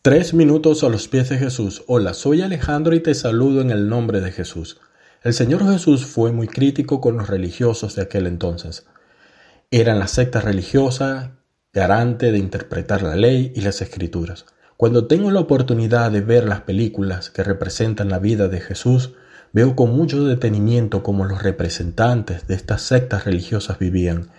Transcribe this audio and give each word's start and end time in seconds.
Tres 0.00 0.32
minutos 0.32 0.84
a 0.84 0.88
los 0.88 1.08
pies 1.08 1.28
de 1.28 1.38
Jesús. 1.38 1.82
Hola, 1.88 2.14
soy 2.14 2.40
Alejandro 2.42 2.94
y 2.94 3.00
te 3.00 3.14
saludo 3.14 3.62
en 3.62 3.72
el 3.72 3.88
nombre 3.88 4.20
de 4.20 4.30
Jesús. 4.30 4.80
El 5.24 5.34
Señor 5.34 5.68
Jesús 5.68 6.06
fue 6.06 6.30
muy 6.30 6.46
crítico 6.46 7.00
con 7.00 7.16
los 7.16 7.26
religiosos 7.26 7.96
de 7.96 8.02
aquel 8.02 8.28
entonces. 8.28 8.86
Eran 9.72 9.98
la 9.98 10.06
secta 10.06 10.40
religiosa 10.40 11.32
garante 11.72 12.30
de 12.30 12.38
interpretar 12.38 13.02
la 13.02 13.16
ley 13.16 13.52
y 13.56 13.62
las 13.62 13.82
escrituras. 13.82 14.46
Cuando 14.76 15.08
tengo 15.08 15.32
la 15.32 15.40
oportunidad 15.40 16.12
de 16.12 16.20
ver 16.20 16.44
las 16.44 16.60
películas 16.60 17.30
que 17.30 17.42
representan 17.42 18.08
la 18.08 18.20
vida 18.20 18.46
de 18.46 18.60
Jesús, 18.60 19.14
veo 19.52 19.74
con 19.74 19.96
mucho 19.96 20.24
detenimiento 20.24 21.02
cómo 21.02 21.24
los 21.24 21.42
representantes 21.42 22.46
de 22.46 22.54
estas 22.54 22.82
sectas 22.82 23.24
religiosas 23.24 23.80
vivían 23.80 24.30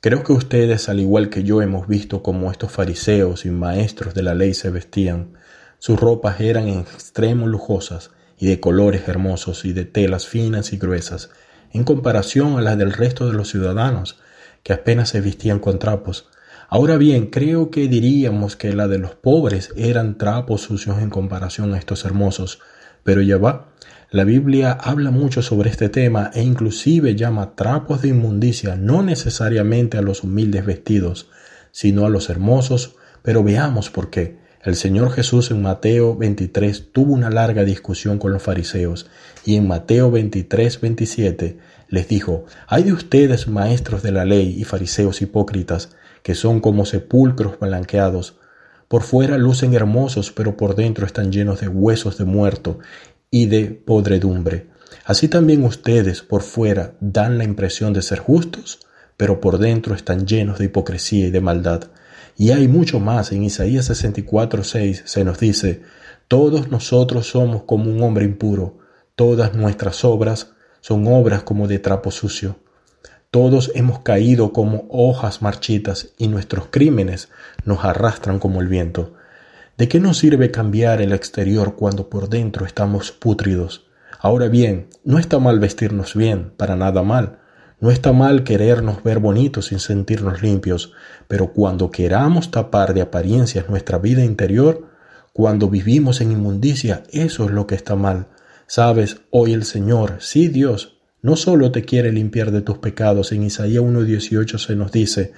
Creo 0.00 0.22
que 0.22 0.32
ustedes, 0.32 0.88
al 0.88 1.00
igual 1.00 1.30
que 1.30 1.42
yo, 1.42 1.62
hemos 1.62 1.88
visto 1.88 2.22
cómo 2.22 2.50
estos 2.50 2.70
fariseos 2.70 3.46
y 3.46 3.50
maestros 3.50 4.14
de 4.14 4.22
la 4.22 4.34
ley 4.34 4.52
se 4.52 4.70
vestían. 4.70 5.32
Sus 5.78 5.98
ropas 5.98 6.40
eran 6.40 6.68
en 6.68 6.80
extremo 6.80 7.46
lujosas 7.46 8.10
y 8.38 8.46
de 8.46 8.60
colores 8.60 9.08
hermosos 9.08 9.64
y 9.64 9.72
de 9.72 9.86
telas 9.86 10.26
finas 10.26 10.74
y 10.74 10.76
gruesas, 10.76 11.30
en 11.72 11.84
comparación 11.84 12.58
a 12.58 12.60
las 12.60 12.76
del 12.76 12.92
resto 12.92 13.26
de 13.26 13.32
los 13.32 13.48
ciudadanos, 13.48 14.18
que 14.62 14.74
apenas 14.74 15.08
se 15.08 15.22
vestían 15.22 15.60
con 15.60 15.78
trapos. 15.78 16.28
Ahora 16.68 16.98
bien, 16.98 17.26
creo 17.26 17.70
que 17.70 17.88
diríamos 17.88 18.54
que 18.54 18.74
la 18.74 18.88
de 18.88 18.98
los 18.98 19.14
pobres 19.14 19.72
eran 19.76 20.18
trapos 20.18 20.60
sucios 20.60 20.98
en 20.98 21.08
comparación 21.08 21.72
a 21.72 21.78
estos 21.78 22.04
hermosos, 22.04 22.60
pero 23.06 23.22
ya 23.22 23.38
va, 23.38 23.68
la 24.10 24.24
Biblia 24.24 24.72
habla 24.72 25.12
mucho 25.12 25.40
sobre 25.40 25.70
este 25.70 25.88
tema 25.88 26.32
e 26.34 26.42
inclusive 26.42 27.14
llama 27.14 27.54
trapos 27.54 28.02
de 28.02 28.08
inmundicia 28.08 28.74
no 28.74 29.02
necesariamente 29.02 29.96
a 29.96 30.02
los 30.02 30.24
humildes 30.24 30.66
vestidos, 30.66 31.30
sino 31.70 32.04
a 32.04 32.10
los 32.10 32.30
hermosos, 32.30 32.96
pero 33.22 33.44
veamos 33.44 33.90
por 33.90 34.10
qué. 34.10 34.38
El 34.60 34.74
Señor 34.74 35.12
Jesús 35.12 35.52
en 35.52 35.62
Mateo 35.62 36.16
23 36.16 36.90
tuvo 36.90 37.14
una 37.14 37.30
larga 37.30 37.62
discusión 37.62 38.18
con 38.18 38.32
los 38.32 38.42
fariseos 38.42 39.08
y 39.44 39.54
en 39.54 39.68
Mateo 39.68 40.10
23, 40.10 40.80
27 40.80 41.58
les 41.88 42.08
dijo, 42.08 42.44
hay 42.66 42.82
de 42.82 42.92
ustedes 42.92 43.46
maestros 43.46 44.02
de 44.02 44.10
la 44.10 44.24
ley 44.24 44.56
y 44.58 44.64
fariseos 44.64 45.22
hipócritas, 45.22 45.90
que 46.24 46.34
son 46.34 46.58
como 46.58 46.84
sepulcros 46.84 47.60
blanqueados, 47.60 48.40
por 48.88 49.02
fuera 49.02 49.38
lucen 49.38 49.74
hermosos, 49.74 50.30
pero 50.30 50.56
por 50.56 50.74
dentro 50.74 51.06
están 51.06 51.32
llenos 51.32 51.60
de 51.60 51.68
huesos 51.68 52.18
de 52.18 52.24
muerto 52.24 52.78
y 53.30 53.46
de 53.46 53.66
podredumbre. 53.66 54.68
Así 55.04 55.28
también 55.28 55.64
ustedes 55.64 56.22
por 56.22 56.42
fuera 56.42 56.94
dan 57.00 57.38
la 57.38 57.44
impresión 57.44 57.92
de 57.92 58.02
ser 58.02 58.18
justos, 58.18 58.80
pero 59.16 59.40
por 59.40 59.58
dentro 59.58 59.94
están 59.94 60.26
llenos 60.26 60.58
de 60.58 60.66
hipocresía 60.66 61.26
y 61.26 61.30
de 61.30 61.40
maldad. 61.40 61.84
Y 62.36 62.50
hay 62.50 62.68
mucho 62.68 63.00
más. 63.00 63.32
En 63.32 63.42
Isaías 63.44 63.88
64:6 63.88 65.02
se 65.04 65.24
nos 65.24 65.38
dice, 65.38 65.82
todos 66.28 66.70
nosotros 66.70 67.28
somos 67.28 67.62
como 67.62 67.90
un 67.90 68.02
hombre 68.02 68.24
impuro, 68.24 68.78
todas 69.14 69.54
nuestras 69.54 70.04
obras 70.04 70.52
son 70.80 71.06
obras 71.06 71.42
como 71.42 71.66
de 71.66 71.78
trapo 71.78 72.10
sucio. 72.10 72.56
Todos 73.36 73.70
hemos 73.74 73.98
caído 73.98 74.54
como 74.54 74.86
hojas 74.88 75.42
marchitas 75.42 76.14
y 76.16 76.28
nuestros 76.28 76.68
crímenes 76.70 77.28
nos 77.66 77.84
arrastran 77.84 78.38
como 78.38 78.62
el 78.62 78.66
viento. 78.66 79.12
¿De 79.76 79.88
qué 79.88 80.00
nos 80.00 80.16
sirve 80.16 80.50
cambiar 80.50 81.02
el 81.02 81.12
exterior 81.12 81.76
cuando 81.76 82.08
por 82.08 82.30
dentro 82.30 82.64
estamos 82.64 83.12
pútridos? 83.12 83.88
Ahora 84.20 84.48
bien, 84.48 84.88
no 85.04 85.18
está 85.18 85.38
mal 85.38 85.58
vestirnos 85.58 86.14
bien, 86.14 86.50
para 86.56 86.76
nada 86.76 87.02
mal. 87.02 87.40
No 87.78 87.90
está 87.90 88.14
mal 88.14 88.42
querernos 88.42 89.02
ver 89.02 89.18
bonitos 89.18 89.66
sin 89.66 89.80
sentirnos 89.80 90.40
limpios, 90.40 90.94
pero 91.28 91.52
cuando 91.52 91.90
queramos 91.90 92.50
tapar 92.50 92.94
de 92.94 93.02
apariencias 93.02 93.68
nuestra 93.68 93.98
vida 93.98 94.24
interior, 94.24 94.88
cuando 95.34 95.68
vivimos 95.68 96.22
en 96.22 96.32
inmundicia, 96.32 97.02
eso 97.10 97.44
es 97.44 97.50
lo 97.50 97.66
que 97.66 97.74
está 97.74 97.96
mal. 97.96 98.28
Sabes, 98.66 99.18
hoy 99.28 99.52
el 99.52 99.64
Señor, 99.64 100.14
sí 100.20 100.48
Dios, 100.48 100.95
no 101.26 101.34
solo 101.34 101.72
te 101.72 101.84
quiere 101.84 102.12
limpiar 102.12 102.52
de 102.52 102.60
tus 102.62 102.78
pecados, 102.78 103.32
en 103.32 103.42
Isaías 103.42 103.82
1.18 103.82 104.58
se 104.58 104.76
nos 104.76 104.92
dice, 104.92 105.32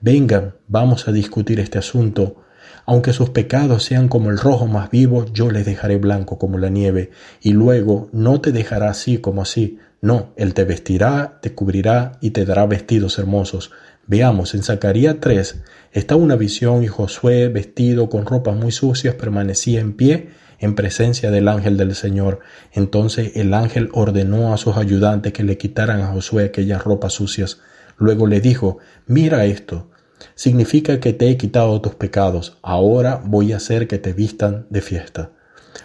vengan, 0.00 0.54
vamos 0.68 1.08
a 1.08 1.12
discutir 1.12 1.58
este 1.58 1.78
asunto, 1.78 2.44
aunque 2.86 3.12
sus 3.12 3.30
pecados 3.30 3.82
sean 3.82 4.06
como 4.06 4.30
el 4.30 4.38
rojo 4.38 4.68
más 4.68 4.88
vivo, 4.92 5.26
yo 5.34 5.50
les 5.50 5.66
dejaré 5.66 5.96
blanco 5.96 6.38
como 6.38 6.58
la 6.58 6.68
nieve, 6.68 7.10
y 7.40 7.54
luego 7.54 8.08
no 8.12 8.40
te 8.40 8.52
dejará 8.52 8.90
así 8.90 9.18
como 9.18 9.42
así, 9.42 9.80
no, 10.00 10.32
Él 10.36 10.54
te 10.54 10.62
vestirá, 10.62 11.40
te 11.42 11.52
cubrirá 11.52 12.18
y 12.20 12.30
te 12.30 12.44
dará 12.44 12.64
vestidos 12.66 13.18
hermosos. 13.18 13.72
Veamos, 14.06 14.54
en 14.54 14.62
Zacarías 14.62 15.16
3 15.18 15.64
está 15.90 16.14
una 16.14 16.36
visión 16.36 16.84
y 16.84 16.86
Josué, 16.86 17.48
vestido 17.48 18.08
con 18.08 18.26
ropas 18.26 18.54
muy 18.54 18.70
sucias, 18.70 19.16
permanecía 19.16 19.80
en 19.80 19.94
pie 19.94 20.28
en 20.62 20.74
presencia 20.74 21.30
del 21.30 21.48
ángel 21.48 21.76
del 21.76 21.94
Señor. 21.94 22.40
Entonces 22.72 23.32
el 23.34 23.52
ángel 23.52 23.90
ordenó 23.92 24.54
a 24.54 24.56
sus 24.56 24.78
ayudantes 24.78 25.34
que 25.34 25.42
le 25.42 25.58
quitaran 25.58 26.00
a 26.00 26.06
Josué 26.06 26.44
aquellas 26.44 26.82
ropas 26.82 27.12
sucias. 27.12 27.60
Luego 27.98 28.26
le 28.26 28.40
dijo, 28.40 28.78
mira 29.06 29.44
esto, 29.44 29.90
significa 30.34 31.00
que 31.00 31.12
te 31.12 31.28
he 31.28 31.36
quitado 31.36 31.80
tus 31.80 31.94
pecados, 31.94 32.56
ahora 32.62 33.20
voy 33.22 33.52
a 33.52 33.56
hacer 33.56 33.86
que 33.86 33.98
te 33.98 34.12
vistan 34.12 34.66
de 34.70 34.80
fiesta. 34.80 35.30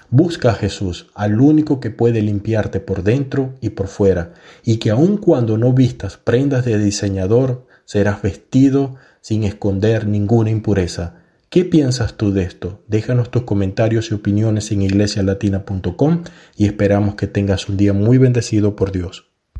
Busca 0.09 0.51
a 0.51 0.53
Jesús, 0.53 1.07
al 1.15 1.41
único 1.41 1.79
que 1.79 1.91
puede 1.91 2.21
limpiarte 2.21 2.79
por 2.79 3.03
dentro 3.03 3.55
y 3.61 3.71
por 3.71 3.87
fuera, 3.87 4.33
y 4.63 4.77
que 4.77 4.89
aun 4.89 5.17
cuando 5.17 5.57
no 5.57 5.73
vistas 5.73 6.17
prendas 6.17 6.65
de 6.65 6.77
diseñador, 6.77 7.65
serás 7.83 8.21
vestido 8.21 8.95
sin 9.21 9.43
esconder 9.43 10.07
ninguna 10.07 10.49
impureza. 10.49 11.15
¿Qué 11.49 11.63
piensas 11.63 12.17
tú 12.17 12.33
de 12.33 12.43
esto? 12.43 12.83
Déjanos 12.87 13.31
tus 13.31 13.43
comentarios 13.43 14.11
y 14.11 14.15
opiniones 14.15 14.69
en 14.73 14.81
iglesialatina.com 14.81 16.23
y 16.57 16.65
esperamos 16.65 17.15
que 17.15 17.27
tengas 17.27 17.69
un 17.69 17.77
día 17.77 17.93
muy 17.93 18.17
bendecido 18.17 18.75
por 18.75 18.91
Dios. 18.91 19.26